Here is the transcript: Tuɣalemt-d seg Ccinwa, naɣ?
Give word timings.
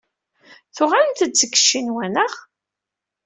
Tuɣalemt-d 0.75 1.33
seg 1.37 1.53
Ccinwa, 1.59 2.05
naɣ? 2.07 2.33